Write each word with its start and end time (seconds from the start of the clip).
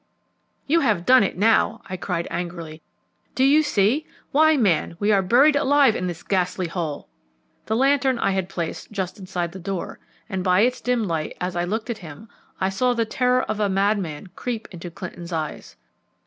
"You 0.65 0.79
have 0.79 1.05
done 1.05 1.21
it 1.21 1.37
now," 1.37 1.83
I 1.87 1.95
cried 1.95 2.27
angrily. 2.31 2.81
"Do 3.35 3.43
you 3.43 3.61
see? 3.61 4.07
Why, 4.31 4.57
man, 4.57 4.97
we 4.99 5.11
are 5.11 5.21
buried 5.21 5.55
alive 5.55 5.95
in 5.95 6.07
this 6.07 6.23
ghastly 6.23 6.65
hole!" 6.67 7.07
The 7.67 7.75
lantern 7.75 8.17
I 8.17 8.31
had 8.31 8.49
placed 8.49 8.91
just 8.91 9.19
inside 9.19 9.51
the 9.51 9.59
door, 9.59 9.99
and 10.27 10.43
by 10.43 10.61
its 10.61 10.81
dim 10.81 11.03
light, 11.03 11.37
as 11.39 11.55
I 11.55 11.65
looked 11.65 11.91
at 11.91 11.99
him, 11.99 12.29
I 12.59 12.69
saw 12.69 12.95
the 12.95 13.05
terror 13.05 13.43
of 13.43 13.59
a 13.59 13.69
madman 13.69 14.29
creep 14.35 14.67
into 14.71 14.89
Clinton's 14.89 15.31
eyes. 15.31 15.75